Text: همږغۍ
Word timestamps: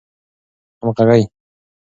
همږغۍ 0.79 1.23